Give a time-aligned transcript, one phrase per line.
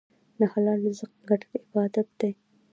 [0.39, 2.31] د حلال رزق ګټل عبادت دی.